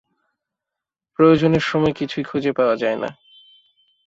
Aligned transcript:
প্রয়োজনের 1.19 1.59
সময় 1.61 1.93
কিছুই 1.93 2.23
খুঁজে 2.23 2.51
পাওয়া 2.51 2.75
যায় 2.75 2.95
না। 2.95 3.09